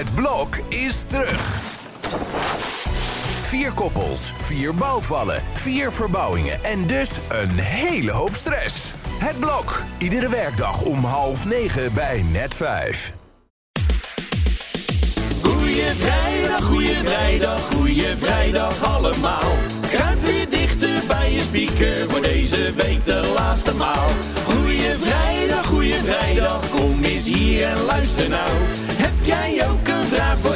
Het 0.00 0.14
blok 0.14 0.56
is 0.68 1.02
terug. 1.02 1.60
Vier 3.42 3.72
koppels, 3.72 4.32
vier 4.38 4.74
bouwvallen, 4.74 5.42
vier 5.52 5.92
verbouwingen 5.92 6.64
en 6.64 6.86
dus 6.86 7.10
een 7.28 7.50
hele 7.50 8.10
hoop 8.10 8.34
stress. 8.34 8.94
Het 9.18 9.38
blok, 9.38 9.82
iedere 9.98 10.28
werkdag 10.28 10.82
om 10.82 11.04
half 11.04 11.44
negen 11.44 11.94
bij 11.94 12.24
net 12.32 12.54
vijf. 12.54 13.12
Goeie 15.42 15.84
vrijdag, 15.84 16.64
goeie 16.64 16.96
vrijdag, 17.02 17.60
goeie 17.60 18.16
vrijdag 18.16 18.82
allemaal. 18.82 19.52
Kruip 19.90 20.24
weer 20.24 20.50
dichter 20.50 21.02
bij 21.08 21.32
je 21.32 21.40
speaker 21.40 22.10
voor 22.10 22.22
deze 22.22 22.72
week 22.72 23.04
de 23.04 23.32
laatste 23.34 23.74
maal. 23.74 24.08
Goeie 24.44 24.96
vrijdag, 24.98 25.66
goeie 25.66 25.94
vrijdag, 25.94 26.70
kom 26.70 27.02
eens 27.02 27.26
hier 27.26 27.64
en 27.64 27.80
luister 27.84 28.28
nou. 28.28 28.48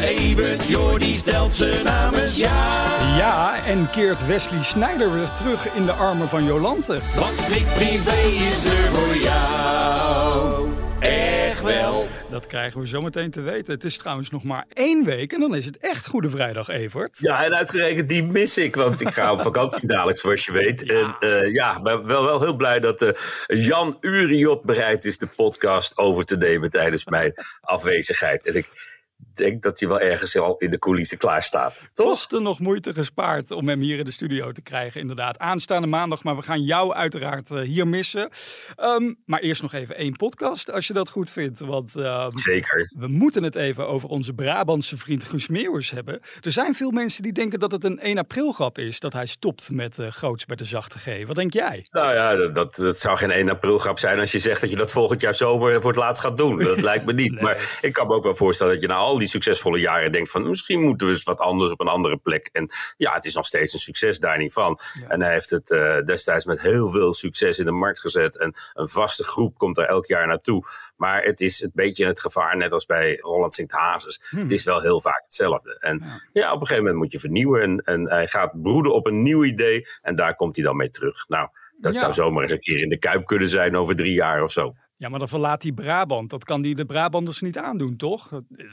Evert? 0.04 0.68
Jordi 0.68 1.14
stelt 1.14 1.54
ze 1.54 1.80
namens 1.84 2.38
jou. 2.38 3.16
Ja, 3.16 3.64
en 3.66 3.90
keert 3.90 4.26
Wesley 4.26 4.62
Snijder 4.62 5.12
weer 5.12 5.30
terug 5.30 5.74
in 5.74 5.84
de 5.84 5.92
armen 5.92 6.28
van 6.28 6.44
Jolante. 6.44 6.98
Want 7.14 7.36
strikt 7.36 7.74
privé 7.74 8.20
is 8.50 8.64
er 8.64 8.88
voor 8.90 9.16
jou. 9.16 10.68
Echt 11.00 11.62
wel. 11.62 12.06
Dat 12.30 12.46
krijgen 12.46 12.80
we 12.80 12.86
zometeen 12.86 13.30
te 13.30 13.40
weten. 13.40 13.74
Het 13.74 13.84
is 13.84 13.98
trouwens 13.98 14.30
nog 14.30 14.42
maar 14.42 14.64
één 14.72 15.04
week 15.04 15.32
en 15.32 15.40
dan 15.40 15.54
is 15.54 15.64
het 15.64 15.76
echt 15.76 16.06
Goede 16.06 16.30
Vrijdag, 16.30 16.68
Evert. 16.68 17.18
Ja, 17.18 17.44
en 17.44 17.54
uitgerekend 17.54 18.08
die 18.08 18.22
mis 18.22 18.58
ik, 18.58 18.74
want 18.74 19.00
ik 19.00 19.08
ga 19.08 19.32
op 19.32 19.42
vakantie 19.52 19.88
dadelijk, 19.88 20.18
zoals 20.18 20.44
je 20.44 20.52
weet. 20.52 20.82
Ja. 20.86 21.16
En 21.20 21.30
eh, 21.30 21.52
ja, 21.52 21.82
ben 21.82 22.06
wel, 22.06 22.24
wel 22.24 22.40
heel 22.40 22.56
blij 22.56 22.80
dat 22.80 23.02
eh, 23.02 23.10
Jan 23.46 23.96
Uriot 24.00 24.62
bereid 24.62 25.04
is 25.04 25.18
de 25.18 25.26
podcast 25.26 25.98
over 25.98 26.24
te 26.24 26.36
nemen 26.36 26.70
tijdens 26.70 27.04
mijn 27.04 27.34
afwezigheid. 27.60 28.46
En 28.46 28.54
ik 28.54 28.93
denk 29.36 29.62
dat 29.62 29.80
hij 29.80 29.88
wel 29.88 30.00
ergens 30.00 30.38
al 30.38 30.56
in 30.56 30.70
de 30.70 30.78
coulissen 30.78 31.18
klaar 31.18 31.42
staat. 31.42 31.88
Toch? 31.94 32.06
Kosten 32.06 32.42
nog 32.42 32.58
moeite 32.58 32.94
gespaard 32.94 33.50
om 33.50 33.68
hem 33.68 33.80
hier 33.80 33.98
in 33.98 34.04
de 34.04 34.10
studio 34.10 34.52
te 34.52 34.62
krijgen, 34.62 35.00
inderdaad. 35.00 35.38
Aanstaande 35.38 35.86
maandag, 35.86 36.22
maar 36.22 36.36
we 36.36 36.42
gaan 36.42 36.62
jou 36.62 36.92
uiteraard 36.92 37.50
eh, 37.50 37.60
hier 37.60 37.88
missen. 37.88 38.30
Ehm, 38.76 39.14
maar 39.26 39.40
eerst 39.40 39.62
nog 39.62 39.72
even 39.72 39.96
één 39.96 40.12
podcast, 40.12 40.70
als 40.70 40.86
je 40.86 40.92
dat 40.92 41.08
goed 41.08 41.30
vindt. 41.30 41.60
Want 41.60 41.96
ehm, 41.96 42.30
Zeker. 42.34 42.92
we 42.96 43.06
moeten 43.06 43.42
het 43.42 43.56
even 43.56 43.88
over 43.88 44.08
onze 44.08 44.32
Brabantse 44.32 44.98
vriend 44.98 45.24
Guus 45.24 45.48
Meeuwers 45.48 45.90
hebben. 45.90 46.20
Er 46.40 46.52
zijn 46.52 46.74
veel 46.74 46.90
mensen 46.90 47.22
die 47.22 47.32
denken 47.32 47.58
dat 47.58 47.72
het 47.72 47.84
een 47.84 47.98
1 48.00 48.18
april 48.18 48.52
grap 48.52 48.78
is 48.78 49.00
dat 49.00 49.12
hij 49.12 49.26
stopt 49.26 49.70
met 49.70 49.98
uh, 49.98 50.10
groots 50.10 50.46
met 50.46 50.58
de 50.58 50.64
zachte 50.64 50.98
G. 50.98 51.26
Wat 51.26 51.36
denk 51.36 51.52
jij? 51.52 51.86
Nou 51.90 52.14
ja, 52.14 52.36
dat, 52.36 52.54
dat, 52.54 52.74
dat 52.74 52.98
zou 52.98 53.16
geen 53.16 53.30
1 53.30 53.48
april 53.48 53.78
grap 53.78 53.98
zijn 53.98 54.20
als 54.20 54.32
je 54.32 54.38
zegt 54.38 54.60
dat 54.60 54.70
je 54.70 54.76
dat 54.76 54.92
volgend 54.92 55.20
jaar 55.20 55.34
zomer 55.34 55.80
voor 55.80 55.90
het 55.90 56.00
laatst 56.00 56.22
gaat 56.22 56.36
doen. 56.36 56.58
Dat 56.58 56.80
lijkt 56.90 57.04
me 57.04 57.12
niet. 57.12 57.32
Nee. 57.32 57.42
Maar 57.42 57.78
ik 57.80 57.92
kan 57.92 58.06
me 58.06 58.14
ook 58.14 58.24
wel 58.24 58.34
voorstellen 58.34 58.72
dat 58.72 58.82
je 58.82 58.88
na 58.88 58.94
al 58.94 59.18
die 59.18 59.23
succesvolle 59.26 59.78
jaren 59.80 60.12
denkt 60.12 60.30
van 60.30 60.48
misschien 60.48 60.80
moeten 60.80 61.06
we 61.06 61.12
eens 61.12 61.22
wat 61.22 61.38
anders 61.38 61.72
op 61.72 61.80
een 61.80 61.88
andere 61.88 62.16
plek. 62.16 62.48
En 62.52 62.70
ja, 62.96 63.14
het 63.14 63.24
is 63.24 63.34
nog 63.34 63.46
steeds 63.46 63.72
een 63.72 63.78
succes 63.78 64.18
daar 64.18 64.38
niet 64.38 64.52
van. 64.52 64.80
Ja. 65.00 65.08
En 65.08 65.22
hij 65.22 65.32
heeft 65.32 65.50
het 65.50 65.70
eh, 65.70 65.98
destijds 65.98 66.44
met 66.44 66.60
heel 66.60 66.90
veel 66.90 67.14
succes 67.14 67.58
in 67.58 67.64
de 67.64 67.70
markt 67.72 68.00
gezet. 68.00 68.38
En 68.38 68.54
een 68.74 68.88
vaste 68.88 69.24
groep 69.24 69.58
komt 69.58 69.76
daar 69.76 69.86
elk 69.86 70.06
jaar 70.06 70.26
naartoe. 70.26 70.64
Maar 70.96 71.22
het 71.22 71.40
is 71.40 71.62
een 71.62 71.70
beetje 71.74 72.06
het 72.06 72.20
gevaar, 72.20 72.56
net 72.56 72.72
als 72.72 72.86
bij 72.86 73.18
Holland 73.20 73.54
Sint 73.54 73.72
Hazes. 73.72 74.20
Hmm. 74.28 74.40
Het 74.42 74.50
is 74.50 74.64
wel 74.64 74.80
heel 74.80 75.00
vaak 75.00 75.22
hetzelfde. 75.24 75.76
En 75.80 76.00
Ja. 76.04 76.20
ja. 76.32 76.52
op 76.52 76.60
een 76.60 76.66
gegeven 76.66 76.84
moment 76.84 77.02
moet 77.02 77.12
je 77.12 77.18
vernieuwen. 77.18 77.62
En, 77.62 77.78
en 77.84 78.08
hij 78.08 78.26
gaat 78.28 78.62
broeden 78.62 78.92
op 78.92 79.06
een 79.06 79.22
nieuw 79.22 79.44
idee. 79.44 79.86
En 80.02 80.16
daar 80.16 80.36
komt 80.36 80.56
hij 80.56 80.64
dan 80.64 80.76
mee 80.76 80.90
terug. 80.90 81.28
Nou, 81.28 81.48
dat 81.78 81.92
Ja. 81.92 81.98
zou 81.98 82.12
zomaar 82.12 82.42
eens 82.42 82.52
een 82.52 82.60
keer 82.60 82.78
in 82.80 82.88
de 82.88 82.98
Kuip 82.98 83.26
kunnen 83.26 83.48
zijn 83.48 83.76
over 83.76 83.94
drie 83.96 84.14
jaar 84.14 84.42
of 84.42 84.52
zo. 84.52 84.74
Ja, 84.96 85.08
maar 85.08 85.18
dan 85.18 85.28
verlaat 85.28 85.62
hij 85.62 85.72
Brabant. 85.72 86.30
Dat 86.30 86.44
kan 86.44 86.62
die 86.62 86.74
de 86.74 86.84
Brabanders 86.84 87.40
niet 87.40 87.58
aandoen, 87.58 87.96
toch? 87.96 88.30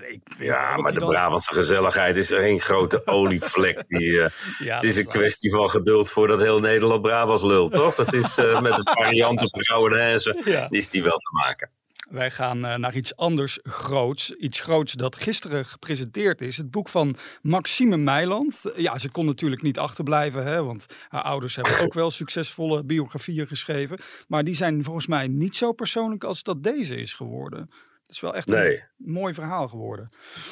Ik 0.10 0.22
Ja, 0.40 0.78
maar 0.78 0.94
de 0.94 1.00
dan- 1.00 1.10
Brabantse 1.10 1.54
gezelligheid 1.54 2.18
is 2.18 2.32
één 2.32 2.60
grote 2.60 3.02
olievlek. 3.18 3.88
Die, 3.88 4.22
eh, 4.22 4.30
Ja, 4.60 4.74
het 4.76 4.84
is 4.84 4.98
een 4.98 5.08
kwestie 5.08 5.52
van 5.52 5.70
geduld 5.70 6.12
voordat 6.12 6.40
heel 6.40 6.60
Nederland 6.60 7.02
Brabants 7.02 7.44
lult, 7.44 7.74
toch? 7.74 7.96
Dat 7.96 8.14
is 8.14 8.38
eh, 8.38 8.62
met 8.62 8.76
het 8.76 8.90
variant 8.90 9.40
op 9.42 9.62
Rauwenhezen 9.62 10.42
Ja. 10.52 10.68
is 10.70 10.90
die 10.90 11.04
wel 11.04 11.18
te 11.18 11.30
maken. 11.46 11.70
Wij 12.12 12.32
gaan 12.32 12.66
eh, 12.66 12.76
naar 12.76 12.96
iets 12.96 13.16
anders 13.16 13.60
groots. 13.64 14.32
Iets 14.32 14.60
groots 14.60 14.94
dat 14.94 15.16
gisteren 15.16 15.66
gepresenteerd 15.66 16.42
is. 16.42 16.58
Het 16.58 16.72
boek 16.72 16.90
van 16.90 17.16
Maxime 17.42 17.98
Meiland. 17.98 18.64
Ja, 18.76 18.98
ze 18.98 19.10
kon 19.10 19.26
natuurlijk 19.26 19.62
niet 19.62 19.80
achterblijven, 19.80 20.46
hè, 20.46 20.64
want 20.64 20.86
haar 21.10 21.22
ouders 21.22 21.56
hebben 21.56 21.80
ook 21.80 21.94
wel 21.94 22.12
succesvolle 22.12 22.84
biografieën 22.84 23.48
geschreven. 23.48 24.00
Maar 24.28 24.44
die 24.44 24.54
zijn 24.54 24.84
volgens 24.84 25.08
mij 25.08 25.28
niet 25.28 25.56
zo 25.56 25.72
persoonlijk 25.72 26.24
als 26.24 26.44
dat 26.44 26.64
deze 26.64 26.96
is 26.96 27.14
geworden. 27.14 27.70
Het 28.12 28.20
is 28.20 28.26
wel 28.30 28.36
echt 28.36 28.48
Nee. 28.48 28.78
een 28.78 28.90
mooi 28.98 29.34
verhaal 29.34 29.68
geworden. 29.68 30.10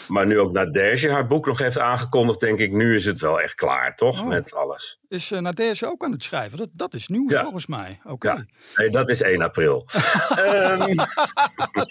Maar 0.08 0.26
nu 0.26 0.40
ook 0.40 0.52
Nadege 0.52 1.10
haar 1.12 1.28
boek 1.28 1.46
nog 1.46 1.60
heeft 1.60 1.80
aangekondigd, 1.80 2.40
denk 2.40 2.60
ik, 2.60 2.72
nu 2.72 2.96
is 2.96 3.06
het 3.06 3.20
wel 3.20 3.42
echt 3.42 3.54
klaar, 3.56 3.96
toch? 3.96 4.22
Oh. 4.22 4.28
Met 4.28 4.54
alles. 4.54 5.00
Is 5.08 5.32
uh, 5.32 5.40
Nadege 5.40 5.86
ook 5.88 6.04
aan 6.04 6.12
het 6.12 6.24
schrijven? 6.24 6.58
Dat, 6.58 6.70
dat 6.74 6.94
is 6.94 7.08
nieuws 7.08 7.32
Ja. 7.32 7.42
volgens 7.42 7.68
mij. 7.68 8.00
Oké. 8.04 8.28
Ja. 8.32 8.46
Nee, 8.76 8.90
dat 8.90 9.10
is 9.10 9.22
1 9.22 9.42
april. 9.42 9.86
Ehm, 10.36 10.96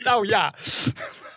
nou 0.05 0.27
ja. 0.29 0.55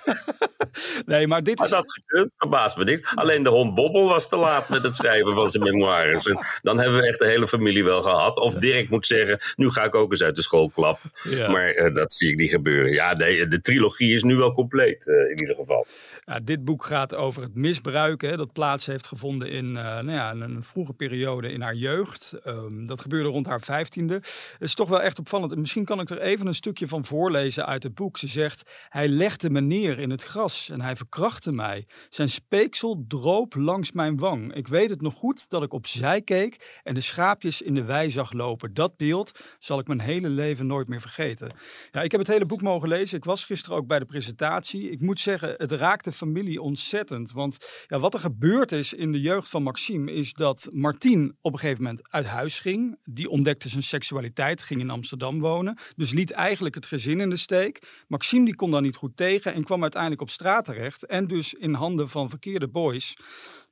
nee, 1.06 1.28
maar 1.28 1.44
dit 1.44 1.62
is... 1.62 1.69
dat 1.69 1.91
gekund, 1.91 2.34
verbaast 2.38 2.78
me 2.78 2.84
niks. 2.84 3.16
Alleen 3.16 3.44
de 3.44 3.50
hond 3.50 3.75
Bobbel 3.75 4.07
was 4.07 4.29
te 4.29 4.38
laat 4.38 4.69
met 4.69 4.84
het 4.84 4.95
schrijven 4.95 5.34
van 5.34 5.51
zijn 5.51 5.63
memoires. 5.63 6.25
En 6.25 6.39
dan 6.62 6.79
hebben 6.79 7.00
we 7.00 7.07
echt 7.07 7.19
de 7.19 7.28
hele 7.28 7.47
familie 7.47 7.84
wel 7.84 8.01
gehad. 8.01 8.40
Of 8.40 8.53
Dirk 8.53 8.90
moet 8.90 9.06
zeggen, 9.06 9.40
nu 9.56 9.69
ga 9.69 9.84
ik 9.84 9.95
ook 9.95 10.11
eens 10.11 10.23
uit 10.23 10.35
de 10.35 10.41
school 10.41 10.69
klappen. 10.69 11.11
Ja. 11.23 11.50
Maar 11.50 11.69
eh, 11.69 11.94
dat 11.94 12.13
zie 12.13 12.31
ik 12.31 12.38
niet 12.38 12.50
gebeuren. 12.50 12.91
Ja, 12.91 13.13
nee, 13.13 13.47
de 13.47 13.61
trilogie 13.61 14.13
is 14.13 14.23
nu 14.23 14.35
wel 14.35 14.53
compleet, 14.53 15.07
eh, 15.07 15.29
in 15.29 15.40
ieder 15.40 15.56
geval. 15.56 15.88
Ja, 16.25 16.40
dit 16.40 16.66
boek 16.66 16.85
gaat 16.85 17.16
over 17.16 17.41
het 17.41 17.56
misbruik 17.56 18.22
hè, 18.22 18.38
dat 18.38 18.53
plaats 18.53 18.85
heeft 18.85 19.07
gevonden 19.07 19.50
in 19.50 19.78
eh, 19.78 19.84
nou 19.84 20.11
ja, 20.11 20.31
een, 20.31 20.63
vroege 20.63 20.94
periode 20.94 21.51
in 21.51 21.61
haar 21.61 21.75
jeugd. 21.75 22.34
Ehm, 22.44 22.85
dat 22.85 23.01
gebeurde 23.01 23.29
rond 23.29 23.45
haar 23.45 23.61
vijftiende. 23.61 24.13
Het 24.13 24.56
is 24.59 24.75
toch 24.75 24.90
wel 24.90 25.01
echt 25.01 25.19
opvallend. 25.19 25.51
En 25.51 25.59
Misschien 25.59 25.85
kan 25.85 26.00
ik 26.00 26.09
er 26.09 26.22
even 26.22 26.47
een 26.47 26.53
stukje 26.53 26.88
van 26.88 27.06
voorlezen 27.06 27.66
uit 27.66 27.84
het 27.84 27.95
boek. 27.95 28.17
Ze 28.17 28.28
zegt, 28.28 28.69
hij 28.90 29.07
legde 29.07 29.50
me 29.50 29.61
in 30.00 30.09
het 30.09 30.24
gras 30.24 30.69
en 30.69 30.81
hij 30.81 30.96
verkrachtte 30.96 31.52
mij. 31.52 31.88
Zijn 32.09 32.29
speeksel 32.29 33.06
droop 33.07 33.56
langs 33.56 33.91
mijn 33.91 34.18
wang. 34.18 34.53
Ik 34.53 34.68
weet 34.68 34.90
het 34.90 35.02
nog 35.02 35.13
goed 35.13 35.50
dat 35.50 35.63
ik 35.63 35.74
opzij 35.74 36.22
keek 36.22 36.79
en 36.84 36.94
de 36.94 37.02
schaapjes 37.02 37.62
in 37.62 37.75
de 37.75 37.84
wei 37.84 38.09
zag 38.09 38.34
lopen. 38.34 38.74
Dat 38.74 38.97
beeld 38.97 39.31
zal 39.59 39.79
ik 39.79 39.88
mijn 39.88 40.00
hele 40.00 40.29
leven 40.29 40.68
nooit 40.68 40.88
meer 40.88 41.02
vergeten. 41.02 41.52
Ja, 41.91 42.02
ik 42.02 42.12
heb 42.12 42.19
het 42.19 42.29
hele 42.29 42.46
boek 42.46 42.62
mogen 42.62 42.88
lezen. 42.90 43.18
Ik 43.18 43.24
was 43.24 43.44
gisteren 43.44 43.78
ook 43.78 43.88
bij 43.88 44.00
de 44.00 44.06
presentatie. 44.06 44.90
Ik 44.90 45.02
moet 45.02 45.19
zeggen, 45.19 45.53
het 45.57 45.72
raakt 45.72 46.06
de 46.06 46.12
familie 46.12 46.62
ontzettend. 46.62 47.31
Want 47.31 47.58
ja, 47.88 48.00
wat 48.00 48.13
er 48.13 48.19
gebeurd 48.19 48.72
is 48.72 48.94
in 48.94 49.12
de 49.12 49.22
jeugd 49.22 49.50
van 49.50 49.63
Maxime 49.63 50.13
is 50.13 50.34
dat 50.34 50.69
Martien 50.72 51.38
op 51.41 51.53
een 51.53 51.59
gegeven 51.59 51.84
moment 51.84 52.09
uit 52.09 52.25
huis 52.25 52.59
ging. 52.59 52.97
Die 53.03 53.29
ontdekte 53.29 53.69
zijn 53.69 53.84
seksualiteit, 53.84 54.63
ging 54.63 54.79
in 54.79 54.90
Amsterdam 54.90 55.40
wonen. 55.40 55.78
Dus 55.96 56.12
liet 56.12 56.31
eigenlijk 56.31 56.75
het 56.75 56.85
gezin 56.85 57.19
in 57.19 57.29
de 57.29 57.35
steek. 57.35 58.03
Maxime 58.08 58.46
die 58.46 58.56
kon 58.56 58.72
daar 58.72 58.81
niet 58.81 58.96
goed 58.96 59.16
tegen 59.16 59.53
en 59.53 59.63
kwam 59.63 59.80
uiteindelijk 59.81 60.21
op 60.21 60.29
straat 60.29 60.65
terecht. 60.65 61.05
En 61.05 61.27
dus 61.27 61.53
in 61.53 61.73
handen 61.73 62.09
van 62.09 62.29
verkeerde 62.29 62.67
boys. 62.67 63.17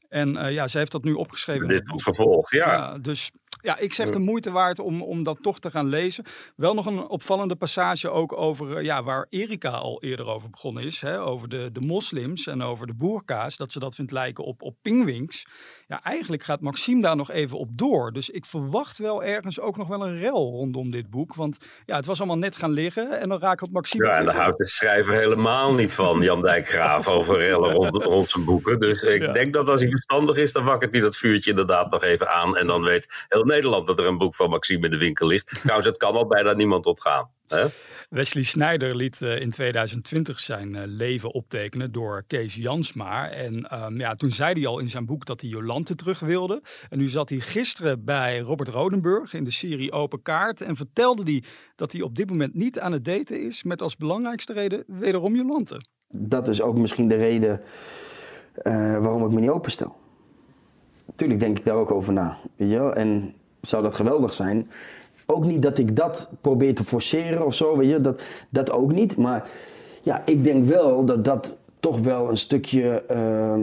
En 0.09 0.37
eh, 0.37 0.51
ja, 0.51 0.67
ze 0.67 0.77
heeft 0.77 0.91
dat 0.91 1.03
nu 1.03 1.13
opgeschreven. 1.13 1.67
in 1.69 1.75
Dit 1.85 2.01
vervolg, 2.01 2.51
ja. 2.51 2.73
Ja, 2.73 2.97
dus 2.97 3.31
ja, 3.61 3.77
ik 3.77 3.93
zeg 3.93 4.09
de 4.09 4.19
moeite 4.19 4.51
waard 4.51 4.79
om, 4.79 5.01
om 5.01 5.23
dat 5.23 5.37
toch 5.41 5.59
te 5.59 5.71
gaan 5.71 5.87
lezen. 5.87 6.23
Wel 6.55 6.73
nog 6.73 6.85
een 6.85 7.07
opvallende 7.07 7.55
passage 7.55 8.09
ook 8.09 8.37
over 8.37 8.77
eh, 8.77 8.83
ja, 8.83 9.03
waar 9.03 9.25
Erika 9.29 9.69
al 9.69 10.01
eerder 10.03 10.27
over 10.27 10.49
begonnen 10.49 10.83
is. 10.83 11.01
Hè, 11.01 11.21
over 11.21 11.49
de, 11.49 11.69
de 11.73 11.81
moslims 11.81 12.47
en 12.47 12.61
over 12.61 12.87
de 12.87 12.93
boerka's. 12.93 13.57
Dat 13.57 13.71
ze 13.71 13.79
dat 13.79 13.95
vindt 13.95 14.11
lijken 14.11 14.43
op, 14.43 14.61
op 14.61 14.75
pingwings. 14.81 15.45
Ja, 15.87 16.03
eigenlijk 16.03 16.43
gaat 16.43 16.61
Maxime 16.61 17.01
daar 17.01 17.15
nog 17.15 17.31
even 17.31 17.57
op 17.57 17.69
door. 17.71 18.11
Dus 18.11 18.29
ik 18.29 18.45
verwacht 18.45 18.97
wel 18.97 19.23
ergens 19.23 19.59
ook 19.59 19.77
nog 19.77 19.87
wel 19.87 20.05
een 20.07 20.19
rel 20.19 20.49
rondom 20.51 20.91
dit 20.91 21.09
boek. 21.09 21.35
Want 21.35 21.57
ja, 21.85 21.95
het 21.95 22.05
was 22.05 22.17
allemaal 22.19 22.37
net 22.37 22.55
gaan 22.55 22.71
liggen 22.71 23.19
en 23.19 23.29
dan 23.29 23.39
raakt 23.39 23.61
het 23.61 23.71
Maxime 23.71 24.05
Ja, 24.05 24.15
en 24.17 24.25
daar 24.25 24.35
houdt 24.35 24.57
de 24.57 24.67
schrijver 24.67 25.13
helemaal 25.13 25.73
niet 25.73 25.93
van, 25.93 26.21
Jan 26.21 26.41
Dijkgraaf, 26.41 27.07
over 27.17 27.37
rellen 27.37 27.71
rond, 27.73 27.95
rond 28.03 28.29
zijn 28.29 28.45
boeken. 28.45 28.79
Dus 28.79 29.01
ik 29.01 29.21
Ja. 29.21 29.31
denk 29.33 29.53
dat 29.53 29.67
als 29.69 29.81
hij 29.81 29.89
verstandig 29.89 30.37
is, 30.37 30.53
dan 30.53 30.63
wakkert 30.63 30.93
hij 30.93 31.01
dat 31.03 31.17
vuurtje 31.17 31.49
inderdaad 31.49 31.91
nog 31.91 32.03
even 32.03 32.29
aan. 32.29 32.57
En 32.57 32.67
dan 32.67 32.83
weet 32.83 33.25
heel 33.27 33.43
Nederland 33.49 33.87
dat 33.87 33.99
er 33.99 34.05
een 34.05 34.17
boek 34.17 34.35
van 34.35 34.49
Maxime 34.49 34.85
in 34.85 34.91
de 34.91 34.97
winkel 34.97 35.27
ligt. 35.27 35.47
Trouwens, 35.61 35.87
het 35.87 35.97
kan 35.97 36.13
al 36.13 36.27
bijna 36.27 36.53
niemand 36.53 36.85
ontgaan. 36.85 37.29
Hè? 37.47 37.65
Wesley 38.09 38.43
Snijder 38.43 38.95
liet 38.95 39.21
eh, 39.21 39.41
in 39.41 39.49
2020 39.49 40.39
zijn 40.39 40.75
eh, 40.75 40.83
leven 40.85 41.33
optekenen 41.33 41.91
door 41.91 42.23
Kees 42.27 42.55
Jansma. 42.55 43.29
En 43.29 43.69
ehm, 43.69 43.99
ja, 43.99 44.15
toen 44.15 44.31
zei 44.31 44.53
hij 44.53 44.67
al 44.67 44.79
in 44.79 44.89
zijn 44.89 45.05
boek 45.05 45.25
dat 45.25 45.41
hij 45.41 45.49
Jolante 45.49 45.95
terug 45.95 46.19
wilde. 46.19 46.61
En 46.89 46.97
nu 46.97 47.07
zat 47.07 47.29
hij 47.29 47.39
gisteren 47.39 48.03
bij 48.03 48.39
Robert 48.39 48.69
Rodenburg 48.69 49.33
in 49.33 49.43
de 49.43 49.51
serie 49.51 49.91
Open 49.91 50.21
Kaart. 50.21 50.61
En 50.61 50.75
vertelde 50.75 51.23
hij 51.23 51.43
dat 51.75 51.91
hij 51.91 52.01
op 52.01 52.15
dit 52.15 52.29
moment 52.29 52.53
niet 52.53 52.79
aan 52.79 52.91
het 52.91 53.05
daten 53.05 53.45
is. 53.45 53.63
Met 53.63 53.81
als 53.81 53.97
belangrijkste 53.97 54.53
reden 54.53 54.83
wederom 54.87 55.35
Jolante. 55.35 55.81
Dat 56.07 56.47
is 56.47 56.61
ook 56.61 56.77
misschien 56.77 57.07
de 57.07 57.15
reden 57.15 57.61
eh, 58.53 58.73
waarom 58.73 59.25
ik 59.25 59.31
me 59.31 59.39
niet 59.39 59.49
openstel. 59.49 59.95
Tuurlijk 61.15 61.39
denk 61.39 61.57
ik 61.57 61.65
daar 61.65 61.75
ook 61.75 61.91
over 61.91 62.13
na. 62.13 62.37
Weet 62.55 62.69
je 62.69 62.79
wel? 62.79 62.93
En 62.93 63.33
zou 63.61 63.83
dat 63.83 63.95
geweldig 63.95 64.33
zijn? 64.33 64.69
Ook 65.25 65.45
niet 65.45 65.61
dat 65.61 65.77
ik 65.77 65.95
dat 65.95 66.29
probeer 66.41 66.75
te 66.75 66.83
forceren 66.83 67.45
of 67.45 67.53
zo, 67.53 67.77
weet 67.77 67.89
je? 67.89 68.01
Dat, 68.01 68.21
dat 68.49 68.71
ook 68.71 68.91
niet. 68.93 69.17
Maar 69.17 69.49
ja, 70.01 70.21
ik 70.25 70.43
denk 70.43 70.65
wel 70.65 71.05
dat 71.05 71.25
dat 71.25 71.57
toch 71.79 71.99
wel 71.99 72.29
een 72.29 72.37
stukje 72.37 73.03
ehm, 73.05 73.61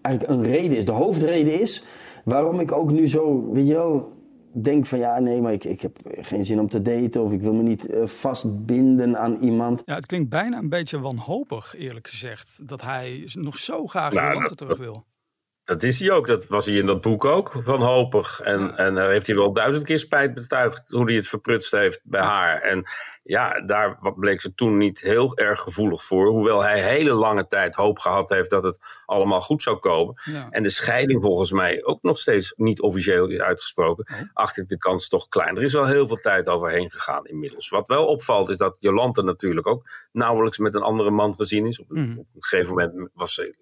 eigenlijk 0.00 0.34
een 0.34 0.42
reden 0.52 0.76
is. 0.76 0.84
De 0.84 0.92
hoofdreden 0.92 1.60
is 1.60 1.84
waarom 2.24 2.60
ik 2.60 2.72
ook 2.72 2.90
nu 2.90 3.08
zo, 3.08 3.50
weet 3.52 3.66
je 3.66 3.74
wel, 3.74 4.12
denk 4.52 4.86
van 4.86 4.98
ja, 4.98 5.18
nee, 5.18 5.40
maar 5.40 5.52
ik, 5.52 5.64
ik 5.64 5.80
heb 5.80 5.96
geen 6.04 6.44
zin 6.44 6.60
om 6.60 6.68
te 6.68 6.82
daten 6.82 7.22
of 7.22 7.32
ik 7.32 7.40
wil 7.40 7.52
me 7.54 7.62
niet 7.62 7.86
eh, 7.86 8.06
vastbinden 8.06 9.18
aan 9.18 9.36
iemand. 9.36 9.82
Ja, 9.86 9.94
het 9.94 10.06
klinkt 10.06 10.28
bijna 10.28 10.58
een 10.58 10.68
beetje 10.68 11.00
wanhopig, 11.00 11.74
eerlijk 11.78 12.08
gezegd, 12.08 12.58
dat 12.68 12.82
hij 12.82 13.28
nog 13.32 13.58
zo 13.58 13.86
graag 13.86 14.12
Nou, 14.12 14.42
dat- 14.48 14.56
terug 14.56 14.78
wil. 14.78 15.04
Dat 15.64 15.82
is 15.82 16.00
hij 16.00 16.10
ook. 16.10 16.26
Dat 16.26 16.46
was 16.46 16.66
hij 16.66 16.74
in 16.74 16.86
dat 16.86 17.00
boek 17.00 17.24
ook, 17.24 17.52
wanhopig. 17.52 18.40
En, 18.40 18.76
en 18.76 18.94
daar 18.94 19.10
heeft 19.10 19.26
hij 19.26 19.36
wel 19.36 19.52
duizend 19.52 19.84
keer 19.84 19.98
spijt 19.98 20.34
betuigd 20.34 20.90
hoe 20.90 21.04
hij 21.04 21.14
het 21.14 21.28
verprutst 21.28 21.72
heeft 21.72 22.00
bij 22.04 22.20
haar. 22.20 22.60
En 22.60 22.84
ja, 23.24 23.60
daar 23.66 23.98
bleek 24.16 24.40
ze 24.40 24.54
toen 24.54 24.76
niet 24.76 25.00
heel 25.00 25.36
erg 25.36 25.60
gevoelig 25.60 26.04
voor. 26.04 26.26
Hoewel 26.26 26.62
hij 26.62 26.82
hele 26.82 27.12
lange 27.12 27.46
tijd 27.46 27.74
hoop 27.74 27.98
gehad 27.98 28.30
heeft 28.30 28.50
dat 28.50 28.62
het 28.62 28.78
allemaal 29.06 29.40
goed 29.40 29.62
zou 29.62 29.78
komen. 29.78 30.20
Ja. 30.24 30.46
En 30.50 30.62
de 30.62 30.70
scheiding 30.70 31.22
volgens 31.22 31.50
mij 31.52 31.84
ook 31.84 32.02
nog 32.02 32.18
steeds 32.18 32.52
niet 32.56 32.80
officieel 32.80 33.28
is 33.28 33.38
uitgesproken. 33.40 34.06
Oh. 34.12 34.20
Acht 34.32 34.56
ik 34.58 34.68
de 34.68 34.78
kans 34.78 35.08
toch 35.08 35.28
klein. 35.28 35.56
Er 35.56 35.62
is 35.62 35.72
wel 35.72 35.86
heel 35.86 36.06
veel 36.06 36.16
tijd 36.20 36.48
overheen 36.48 36.90
gegaan 36.90 37.26
inmiddels. 37.26 37.68
Wat 37.68 37.88
wel 37.88 38.06
opvalt 38.06 38.48
is 38.50 38.56
dat 38.56 38.76
Jolante 38.80 39.22
natuurlijk 39.22 39.66
ook 39.66 39.90
nauwelijks 40.12 40.58
met 40.58 40.74
een 40.74 40.82
andere 40.82 41.10
man 41.10 41.34
gezien 41.34 41.66
is. 41.66 41.80
Op, 41.80 41.90
een- 41.90 42.08
Mhm. 42.08 42.18
op 42.18 42.26
een 42.34 42.42
gegeven 42.42 42.74
moment 42.74 43.10
was 43.14 43.34
ze 43.34 43.54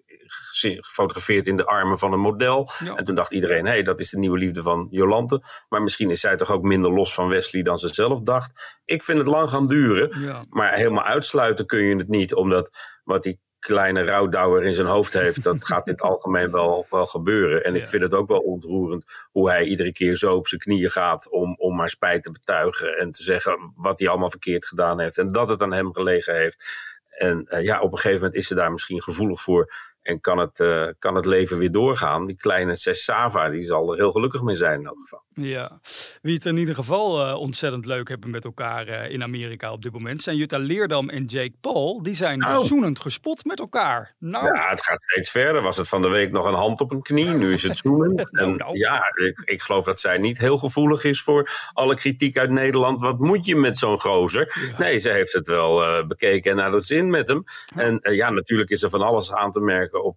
gefotografeerd 0.81 1.47
in 1.47 1.55
de 1.55 1.65
armen 1.65 1.99
van 1.99 2.13
een 2.13 2.19
model. 2.19 2.69
Ja. 2.83 2.95
En 2.95 3.05
toen 3.05 3.15
dacht 3.15 3.31
iedereen, 3.31 3.65
hé, 3.65 3.71
hey, 3.71 3.83
dat 3.83 3.99
is 3.99 4.09
de 4.09 4.17
nieuwe 4.17 4.37
liefde 4.37 4.61
van 4.61 4.87
Jolante. 4.89 5.43
Maar 5.69 5.81
misschien 5.81 6.09
is 6.09 6.19
zij 6.19 6.37
toch 6.37 6.51
ook 6.51 6.63
minder 6.63 6.91
los 6.93 7.13
van 7.13 7.27
Wesley 7.27 7.61
dan 7.61 7.77
ze 7.77 7.87
zelf 7.87 8.21
dacht. 8.21 8.79
Ik 8.85 9.03
vind 9.03 9.17
het 9.17 9.27
lang 9.27 9.49
gaan 9.49 9.67
duren. 9.67 10.19
Ja. 10.19 10.45
Maar 10.49 10.73
helemaal 10.73 11.03
uitsluiten 11.03 11.65
kun 11.65 11.79
je 11.83 11.95
het 11.95 12.07
niet. 12.07 12.33
Omdat 12.33 12.77
wat 13.03 13.23
die 13.23 13.39
kleine 13.59 14.03
rouwdouwer 14.03 14.63
in 14.63 14.73
zijn 14.73 14.87
hoofd 14.87 15.13
heeft, 15.13 15.43
dat 15.43 15.65
gaat 15.65 15.87
in 15.87 15.93
het 15.93 16.01
algemeen 16.01 16.51
wel, 16.51 16.85
wel 16.89 17.05
gebeuren. 17.05 17.63
En 17.63 17.73
Ja. 17.73 17.79
ik 17.79 17.87
vind 17.87 18.03
het 18.03 18.13
ook 18.13 18.27
wel 18.27 18.39
ontroerend 18.39 19.03
hoe 19.31 19.49
hij 19.49 19.63
iedere 19.63 19.91
keer 19.93 20.15
zo 20.15 20.35
op 20.35 20.47
zijn 20.47 20.61
knieën 20.61 20.89
gaat 20.89 21.29
om, 21.29 21.55
om 21.57 21.75
maar 21.75 21.89
spijt 21.89 22.23
te 22.23 22.31
betuigen. 22.31 22.97
En 22.97 23.11
te 23.11 23.23
zeggen 23.23 23.73
wat 23.75 23.99
hij 23.99 24.07
allemaal 24.07 24.29
verkeerd 24.29 24.65
gedaan 24.65 24.99
heeft. 24.99 25.17
En 25.17 25.27
dat 25.27 25.47
het 25.49 25.61
aan 25.61 25.73
hem 25.73 25.93
gelegen 25.93 26.35
heeft. 26.35 26.89
En 27.09 27.45
eh, 27.45 27.63
ja, 27.63 27.79
op 27.81 27.91
een 27.91 27.97
gegeven 27.97 28.17
moment 28.19 28.35
is 28.35 28.47
ze 28.47 28.55
daar 28.55 28.71
misschien 28.71 29.01
gevoelig 29.03 29.41
voor. 29.41 29.73
En 30.01 30.19
kan 30.19 30.37
het, 30.37 30.59
eh, 30.59 30.87
kan 30.99 31.15
het 31.15 31.25
leven 31.25 31.57
weer 31.57 31.71
doorgaan. 31.71 32.25
Die 32.25 32.35
kleine 32.35 32.75
Sava, 32.75 33.49
die 33.49 33.63
zal 33.63 33.91
er 33.91 33.97
heel 33.97 34.11
gelukkig 34.11 34.41
mee 34.41 34.55
zijn 34.55 34.79
in 34.79 34.85
elk 34.85 34.99
geval. 34.99 35.23
Ja, 35.43 35.79
wie 36.21 36.35
het 36.35 36.45
in 36.45 36.57
ieder 36.57 36.75
geval 36.75 37.25
eh, 37.27 37.35
ontzettend 37.35 37.85
leuk 37.85 38.09
hebben 38.09 38.29
met 38.29 38.45
elkaar 38.45 38.87
eh, 38.87 39.11
in 39.11 39.23
Amerika 39.23 39.71
op 39.71 39.81
dit 39.81 39.91
moment 39.91 40.23
zijn 40.23 40.35
Jutta 40.37 40.57
Leerdam 40.57 41.09
en 41.09 41.25
Jake 41.25 41.53
Paul. 41.61 42.03
Die 42.03 42.15
zijn 42.15 42.45
Oh. 42.45 42.59
zoenend 42.59 42.99
gespot 42.99 43.45
met 43.45 43.59
elkaar. 43.59 44.15
Nou, 44.19 44.45
Ja, 44.45 44.69
het 44.69 44.83
gaat 44.83 45.01
steeds 45.01 45.31
verder. 45.31 45.61
Was 45.61 45.77
het 45.77 45.87
van 45.87 46.01
de 46.01 46.09
week 46.09 46.31
nog 46.31 46.45
een 46.45 46.53
hand 46.53 46.81
op 46.81 46.91
een 46.91 47.01
knie, 47.01 47.25
nu 47.29 47.53
is 47.53 47.63
het 47.63 47.77
zoenen. 47.77 48.15
En 48.31 48.55
nou. 48.55 48.77
ja, 48.77 49.01
ik, 49.25 49.41
ik 49.45 49.61
geloof 49.61 49.85
dat 49.85 49.99
zij 49.99 50.17
niet 50.17 50.37
heel 50.37 50.57
gevoelig 50.57 51.03
is 51.03 51.21
voor 51.21 51.69
alle 51.73 51.95
kritiek 51.95 52.37
uit 52.37 52.49
Nederland. 52.49 52.99
Wat 52.99 53.19
moet 53.19 53.45
je 53.45 53.55
met 53.55 53.77
zo'n 53.77 53.99
gozer? 53.99 54.69
Ja. 54.71 54.77
Nee, 54.83 54.99
ze 54.99 55.09
heeft 55.09 55.33
het 55.33 55.47
wel 55.47 55.83
eh, 55.83 56.07
bekeken 56.07 56.51
en 56.51 56.57
naar 56.57 56.71
de 56.71 56.79
zin 56.81 57.09
met 57.09 57.27
hem. 57.27 57.43
En 57.75 57.99
ja, 58.01 58.29
natuurlijk 58.29 58.69
is 58.69 58.83
er 58.83 58.89
van 58.89 59.01
alles 59.01 59.33
aan 59.33 59.51
te 59.51 59.59
merken 59.59 60.03
op 60.03 60.15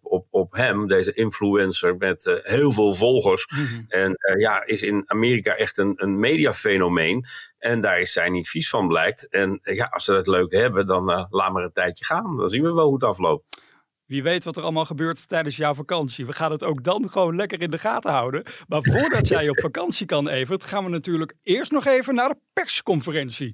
hem, 0.56 0.86
deze 0.86 1.12
influencer 1.12 1.96
met 1.96 2.26
eh, 2.26 2.34
heel 2.40 2.72
veel 2.72 2.94
volgers. 2.94 3.46
Mhm. 3.46 3.82
En 3.88 4.14
eh, 4.14 4.40
ja, 4.40 4.64
is 4.64 4.82
in 4.82 5.02
Amerika 5.06 5.54
echt 5.54 5.78
een, 5.78 5.92
een 5.96 6.18
mediafenomeen. 6.18 7.26
En 7.64 7.80
daar 7.80 8.00
is 8.00 8.12
zij 8.12 8.28
niet 8.28 8.48
vies 8.48 8.68
van, 8.68 8.88
blijkt. 8.88 9.30
En 9.30 9.58
eh, 9.62 9.76
ja, 9.76 9.84
als 9.90 10.04
ze 10.04 10.12
het 10.12 10.26
leuk 10.26 10.52
hebben, 10.52 10.86
dan 10.86 11.10
eh, 11.10 11.24
laat 11.30 11.52
maar 11.52 11.62
een 11.62 11.72
tijdje 11.72 12.04
gaan. 12.04 12.36
Dan 12.36 12.48
zien 12.48 12.62
we 12.62 12.72
wel 12.72 12.84
hoe 12.84 12.94
het 12.94 13.04
afloopt. 13.04 13.62
Wie 14.06 14.22
weet 14.22 14.44
wat 14.44 14.56
er 14.56 14.62
allemaal 14.62 14.84
gebeurt 14.84 15.28
tijdens 15.28 15.56
jouw 15.56 15.74
vakantie. 15.74 16.26
We 16.26 16.32
gaan 16.32 16.52
het 16.52 16.64
ook 16.64 16.84
dan 16.84 17.10
gewoon 17.10 17.36
lekker 17.36 17.60
in 17.60 17.70
de 17.70 17.78
gaten 17.78 18.10
houden. 18.10 18.42
Maar 18.68 18.82
voordat 18.82 19.28
jij 19.28 19.48
op 19.48 19.60
vakantie 19.60 20.06
kan, 20.06 20.28
Evert, 20.28 20.64
gaan 20.64 20.84
we 20.84 20.90
natuurlijk 20.90 21.34
eerst 21.42 21.70
nog 21.70 21.86
even 21.86 22.14
naar 22.14 22.28
de 22.28 22.36
persconferentie. 22.52 23.50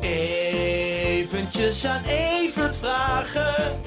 Eventjes 0.00 1.86
aan 1.86 2.02
vragen, 2.04 2.33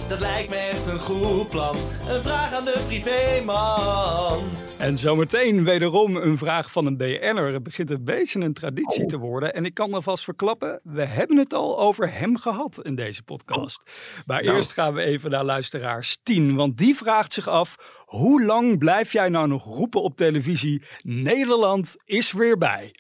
dat 0.08 0.20
lijkt 0.20 0.50
me 0.50 0.56
echt 0.56 0.86
een 0.86 1.00
goed 1.00 1.50
plan. 1.50 1.76
Een 2.08 2.24
vraag 2.24 2.54
aan 2.54 2.64
de 2.64 2.84
privéman. 2.88 4.50
En 4.78 4.98
zometeen 4.98 5.64
wederom 5.64 6.16
een 6.16 6.38
vraag 6.38 6.72
van 6.72 6.86
een 6.86 6.98
BN'er. 6.98 7.54
Het 7.54 7.64
begint 7.64 7.90
een 7.92 8.04
beetje 8.04 8.40
een 8.40 8.54
traditie 8.54 9.06
te 9.06 9.18
worden. 9.18 9.54
En 9.54 9.66
ik 9.66 9.74
kan 9.74 9.94
alvast 9.94 10.24
verklappen, 10.24 10.80
we 10.84 11.04
hebben 11.04 11.38
het 11.38 11.54
al 11.54 11.80
over 11.80 12.14
hem 12.14 12.38
gehad 12.38 12.80
in 12.82 12.96
deze 12.96 13.24
podcast. 13.24 13.82
Maar 14.26 14.44
Nou. 14.44 14.56
eerst 14.56 14.72
gaan 14.72 14.94
we 14.94 15.02
even 15.02 15.30
naar 15.32 15.44
luisteraar 15.46 16.04
Stien. 16.04 16.56
Want 16.56 16.78
die 16.78 16.96
vraagt 16.96 17.34
zich 17.34 17.48
af, 17.48 17.76
hoe 18.06 18.44
lang 18.46 18.78
blijf 18.78 19.12
jij 19.12 19.30
nou 19.30 19.48
nog 19.48 19.64
roepen 19.64 20.02
op 20.02 20.16
televisie? 20.16 20.84
Nederland 21.04 21.96
is 22.04 22.32
weer 22.32 22.58
bij. 22.58 22.92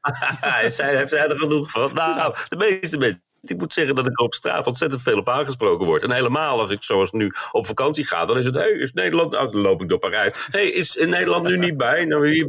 Heeft 0.40 0.74
zij 0.74 1.28
er 1.28 1.38
genoeg 1.38 1.70
van? 1.70 1.94
Nou, 1.94 2.34
de 2.48 2.56
meeste 2.56 2.98
mensen. 2.98 3.26
Ik 3.50 3.58
moet 3.58 3.72
zeggen 3.72 3.94
dat 3.94 4.06
ik 4.06 4.18
er 4.18 4.24
op 4.24 4.34
straat 4.34 4.66
ontzettend 4.66 5.02
veel 5.02 5.18
op 5.18 5.28
aangesproken 5.28 5.86
word. 5.86 6.02
En 6.02 6.12
helemaal 6.12 6.60
als 6.60 6.70
ik 6.70 6.82
zoals 6.82 7.10
nu 7.10 7.32
op 7.52 7.66
vakantie 7.66 8.06
ga, 8.06 8.26
dan 8.26 8.38
is 8.38 8.44
het, 8.44 8.54
hey, 8.54 8.70
is 8.70 8.92
Nederland, 8.92 9.30
nou, 9.30 9.50
dan 9.50 9.60
loop 9.60 9.82
ik 9.82 9.88
door 9.88 9.98
Parijs. 9.98 10.46
hey, 10.50 10.70
is 10.70 10.96
in 10.96 11.08
Nederland 11.08 11.44
nu 11.44 11.58
niet 11.58 11.76
bij? 11.76 12.04
Nou, 12.04 12.28
hier 12.28 12.46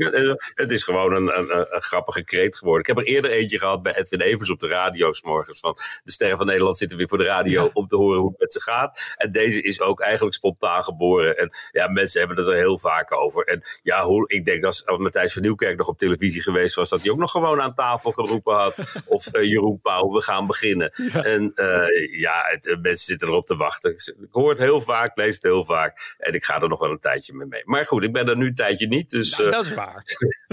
het 0.54 0.72
is 0.72 0.84
gewoon 0.84 1.16
een, 1.16 1.38
een, 1.38 1.58
een, 1.58 1.82
grappige 1.82 2.24
kreet 2.24 2.58
geworden. 2.58 2.82
Ik 2.82 2.96
heb 2.96 3.06
er 3.06 3.14
eerder 3.14 3.32
eentje 3.32 3.60
gehad 3.60 3.84
bij 3.84 3.96
Edwin 3.96 4.22
Evers 4.22 4.50
op 4.50 4.60
de 4.60 4.68
radio 4.68 5.12
morgens. 5.22 5.60
Van 5.60 5.78
de 6.04 6.12
sterren 6.12 6.38
van 6.38 6.46
Nederland 6.46 6.78
zitten 6.78 6.98
weer 6.98 7.08
voor 7.08 7.18
de 7.18 7.24
radio 7.24 7.70
om 7.74 7.88
te 7.88 7.96
horen 7.96 8.20
hoe 8.20 8.30
het 8.30 8.40
met 8.40 8.54
ze 8.54 8.62
gaat. 8.62 9.14
En 9.16 9.32
deze 9.32 9.62
is 9.62 9.82
ook 9.82 10.02
eigenlijk 10.02 10.36
spontaan 10.36 10.84
geboren. 10.84 11.38
En 11.38 11.52
ja, 11.72 11.88
mensen 11.88 12.20
hebben 12.20 12.38
het 12.38 12.48
er 12.48 12.56
heel 12.56 12.80
vaak 12.80 13.14
over. 13.14 13.44
En 13.44 13.64
ja, 13.84 14.04
hoe, 14.04 14.34
ik 14.34 14.46
denk 14.46 14.64
dat 14.64 14.84
als 14.86 14.98
Matthijs 14.98 15.34
van 15.34 15.42
Nieuwkerk 15.42 15.78
nog 15.78 15.88
op 15.88 15.98
televisie 15.98 16.42
geweest 16.42 16.76
was, 16.76 16.90
dat 16.90 17.04
hij 17.04 17.12
ook 17.12 17.18
nog 17.18 17.32
gewoon 17.32 17.62
aan 17.62 17.76
tafel 17.76 18.12
geroepen 18.12 18.56
had. 18.56 18.78
Of 19.06 19.28
eh, 19.28 19.44
Jeroen 19.44 19.80
Pauw, 19.82 20.12
we 20.12 20.22
gaan 20.22 20.48
beginnen. 20.48 20.89
En 21.22 21.52
eh, 21.54 22.20
ja, 22.20 22.44
het, 22.46 22.68
eh, 22.68 22.78
mensen 22.82 23.06
zitten 23.06 23.28
erop 23.28 23.46
te 23.46 23.56
wachten. 23.56 23.92
Ik 23.92 24.28
hoor 24.32 24.50
het 24.50 24.60
heel 24.60 24.82
vaak, 24.82 25.18
lees 25.18 25.34
het 25.34 25.44
heel 25.44 25.66
vaak. 25.66 26.16
En 26.18 26.34
ik 26.34 26.44
ga 26.44 26.62
er 26.62 26.70
nog 26.70 26.80
wel 26.80 26.92
een 26.92 27.00
tijdje 27.00 27.34
mee 27.34 27.48
mee. 27.48 27.62
Maar 27.66 27.86
goed, 27.86 28.04
ik 28.04 28.14
ben 28.14 28.28
er 28.30 28.38
nu 28.38 28.46
een 28.48 28.56
tijdje 28.56 28.88
niet. 28.88 29.10
Dus 29.10 29.38
Nou, 29.38 29.50
eh, 29.50 29.56
dat 29.56 29.66
is 29.66 29.74
waar. 29.74 30.04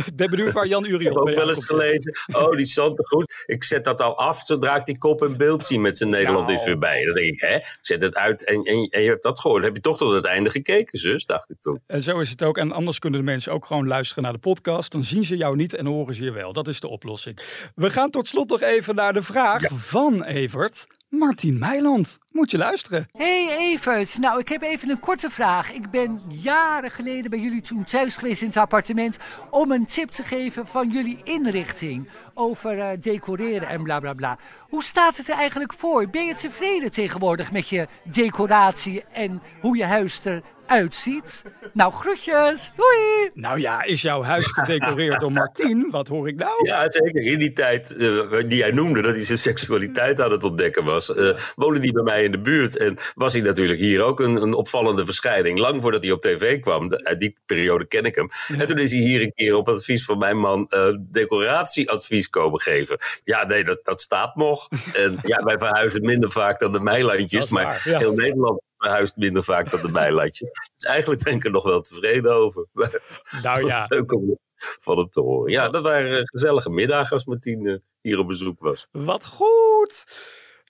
ik 0.06 0.16
ben 0.16 0.30
benieuwd 0.30 0.52
waar 0.52 0.66
Jan 0.66 0.84
ik 0.94 1.02
heb 1.02 1.16
ook 1.16 1.34
wel 1.34 1.48
eens 1.48 1.66
gelezen. 1.66 2.16
Oh, 2.32 2.50
die 2.56 2.66
zand 2.66 3.08
goed. 3.08 3.44
Ik 3.46 3.64
zet 3.64 3.84
dat 3.84 4.00
al 4.00 4.18
af 4.18 4.42
zodra 4.44 4.76
ik 4.76 4.84
die 4.84 4.98
kop 4.98 5.22
in 5.22 5.36
beeld 5.36 5.64
zie 5.64 5.80
met 5.80 5.96
zijn 5.96 6.10
Nederland 6.10 6.46
Nou. 6.46 6.58
is 6.58 6.64
weer 6.64 6.78
bij. 6.78 7.04
Dan 7.04 7.14
denk 7.14 7.32
ik, 7.32 7.40
hè, 7.40 7.58
zet 7.80 8.00
het 8.00 8.16
uit 8.16 8.44
en, 8.44 8.62
en, 8.62 8.88
en 8.90 9.02
je 9.02 9.08
hebt 9.08 9.22
dat 9.22 9.40
gehoord. 9.40 9.62
Heb 9.62 9.74
je 9.74 9.80
toch 9.82 9.98
tot 9.98 10.14
het 10.14 10.24
einde 10.24 10.50
gekeken, 10.50 10.98
zus? 10.98 11.24
Dacht 11.26 11.50
ik 11.50 11.56
toen. 11.60 11.80
En 11.86 12.02
zo 12.02 12.18
is 12.20 12.30
het 12.30 12.42
ook. 12.42 12.58
En 12.58 12.72
anders 12.72 12.98
kunnen 12.98 13.20
de 13.20 13.26
mensen 13.26 13.52
ook 13.52 13.66
gewoon 13.66 13.86
luisteren 13.86 14.22
naar 14.22 14.32
de 14.32 14.38
podcast. 14.38 14.92
Dan 14.92 15.04
zien 15.04 15.24
ze 15.24 15.36
jou 15.36 15.56
niet 15.56 15.74
en 15.74 15.86
horen 15.86 16.14
ze 16.14 16.24
je 16.24 16.30
wel. 16.30 16.52
Dat 16.52 16.68
is 16.68 16.80
de 16.80 16.88
oplossing. 16.88 17.38
We 17.74 17.90
gaan 17.90 18.10
tot 18.10 18.28
slot 18.28 18.50
nog 18.50 18.60
even 18.60 18.94
naar 18.94 19.12
de 19.12 19.22
vraag 19.22 19.62
van 19.74 20.15
Evert. 20.22 20.86
Martien 21.10 21.58
Meiland, 21.58 22.18
moet 22.36 22.50
je 22.50 22.58
luisteren. 22.58 23.08
Hey 23.16 23.56
Evert, 23.58 24.18
nou 24.18 24.40
ik 24.40 24.48
heb 24.48 24.62
even 24.62 24.90
een 24.90 25.00
korte 25.00 25.30
vraag. 25.30 25.72
Ik 25.72 25.90
ben 25.90 26.20
jaren 26.28 26.90
geleden 26.90 27.30
bij 27.30 27.38
jullie 27.38 27.60
toen 27.60 27.84
thuis 27.84 28.16
geweest 28.16 28.42
in 28.42 28.48
het 28.48 28.56
appartement 28.56 29.18
om 29.50 29.70
een 29.70 29.86
tip 29.86 30.10
te 30.10 30.22
geven 30.22 30.66
van 30.66 30.90
jullie 30.90 31.20
inrichting 31.24 32.08
over 32.34 32.78
eh, 32.78 32.88
decoreren 33.00 33.68
en 33.68 33.82
bla 33.82 34.00
bla 34.00 34.12
bla. 34.12 34.38
Hoe 34.68 34.84
staat 34.84 35.16
het 35.16 35.28
er 35.28 35.36
eigenlijk 35.36 35.72
voor? 35.72 36.08
Ben 36.08 36.26
je 36.26 36.34
tevreden 36.34 36.90
tegenwoordig 36.90 37.52
met 37.52 37.68
je 37.68 37.86
decoratie 38.04 39.04
en 39.12 39.42
hoe 39.60 39.76
je 39.76 39.84
huis 39.84 40.20
eruit 40.24 40.94
ziet? 40.94 41.44
Nou, 41.72 41.92
groetjes, 41.92 42.72
doei! 42.76 43.30
Nou 43.34 43.60
ja, 43.60 43.82
is 43.82 44.02
jouw 44.02 44.22
huis 44.22 44.46
gedecoreerd 44.46 45.20
door 45.20 45.32
Martien? 45.32 45.90
Wat 45.90 46.08
hoor 46.08 46.28
ik 46.28 46.36
nou? 46.36 46.66
Ja, 46.66 46.90
zeker. 46.90 47.22
In 47.22 47.38
die 47.38 47.50
tijd 47.50 47.96
eh, 47.96 48.48
die 48.48 48.58
jij 48.58 48.70
noemde, 48.70 49.02
dat 49.02 49.14
hij 49.14 49.24
zijn 49.24 49.38
seksualiteit 49.38 50.20
aan 50.20 50.30
het 50.30 50.44
ontdekken 50.44 50.84
was, 50.84 51.14
eh, 51.14 51.36
woonde 51.54 51.80
hij 51.80 51.90
bij 51.90 52.02
mij 52.02 52.25
in 52.26 52.32
de 52.32 52.40
buurt. 52.40 52.76
En 52.76 52.98
was 53.14 53.32
hij 53.32 53.42
natuurlijk 53.42 53.78
hier 53.78 54.02
ook 54.02 54.20
een, 54.20 54.42
een 54.42 54.54
opvallende 54.54 55.04
verschijning. 55.04 55.58
Lang 55.58 55.82
voordat 55.82 56.02
hij 56.02 56.12
op 56.12 56.22
tv 56.22 56.60
kwam. 56.60 56.88
De- 56.88 57.04
Uit 57.04 57.20
die 57.20 57.36
periode 57.46 57.86
ken 57.86 58.04
ik 58.04 58.14
hem. 58.14 58.28
En 58.58 58.66
toen 58.66 58.78
is 58.78 58.92
hij 58.92 59.00
hier 59.00 59.20
een 59.22 59.32
keer 59.34 59.54
op 59.56 59.68
advies 59.68 60.04
van 60.04 60.18
mijn 60.18 60.38
man 60.38 60.66
eh, 60.66 60.92
decoratieadvies 60.98 62.28
komen 62.28 62.60
geven. 62.60 62.98
Ja, 63.24 63.46
nee, 63.46 63.64
dat, 63.64 63.80
dat 63.82 64.00
staat 64.00 64.36
nog. 64.36 64.68
En 64.92 65.18
ja, 65.22 65.42
wij 65.42 65.58
verhuizen 65.58 66.00
minder 66.04 66.30
vaak 66.30 66.58
dan 66.58 66.72
de 66.72 66.80
Meilandjes. 66.80 67.48
Maar 67.48 67.64
waar, 67.64 67.80
ja. 67.84 67.98
heel 67.98 68.12
Nederland 68.12 68.60
verhuist 68.78 69.16
minder 69.16 69.44
vaak 69.44 69.70
dan 69.70 69.82
de 69.82 69.88
Meilandjes. 69.90 70.50
Dus 70.76 70.90
eigenlijk 70.90 71.22
ben 71.22 71.34
ik 71.34 71.44
er 71.44 71.50
nog 71.50 71.64
wel 71.64 71.80
tevreden 71.80 72.34
over. 72.34 72.66
Nou 73.42 73.66
ja, 73.66 73.84
Leuk 73.88 74.12
om 74.12 74.38
van 74.80 74.98
hem 74.98 75.10
te 75.10 75.20
horen. 75.20 75.52
Ja, 75.52 75.68
dat 75.68 75.82
waren 75.82 76.16
eh, 76.18 76.22
gezellige 76.24 76.70
middagen 76.70 77.12
als 77.12 77.24
Martien 77.24 77.66
eh, 77.66 77.74
hier 78.00 78.18
op 78.18 78.26
bezoek 78.26 78.60
was. 78.60 78.86
wat 78.90 79.26
goed. 79.26 80.04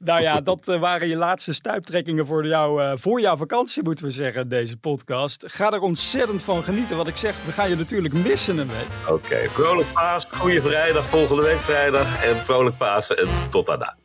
Nou 0.05 0.23
ja, 0.23 0.41
dat 0.41 0.69
eh, 0.69 0.81
waren 0.81 1.09
je 1.09 1.17
laatste 1.17 1.53
stuiptrekkingen 1.53 2.26
voor, 2.26 2.47
jou, 2.47 2.83
eh, 2.83 2.93
voor 2.95 3.21
jouw 3.21 3.37
vakantie, 3.37 3.83
moeten 3.83 4.05
we 4.05 4.11
zeggen, 4.11 4.49
deze 4.49 4.76
podcast. 4.76 5.45
Ga 5.47 5.73
er 5.73 5.81
ontzettend 5.81 6.43
van 6.43 6.62
genieten. 6.62 6.97
Wat 6.97 7.07
ik 7.07 7.17
zeg, 7.17 7.45
we 7.45 7.53
gaan 7.53 7.69
je 7.69 7.76
natuurlijk 7.76 8.15
missen 8.15 8.59
een 8.59 8.69
week. 8.69 9.15
Oké, 9.15 9.49
vrolijk 9.49 9.93
paas, 9.93 10.26
goede 10.31 10.62
vrijdag, 10.62 11.05
volgende 11.05 11.43
week 11.43 11.61
vrijdag. 11.61 12.25
En 12.25 12.37
vrolijk 12.37 12.76
Pasen 12.76 13.17
en 13.17 13.29
tot 13.50 13.67
daarna. 13.67 13.97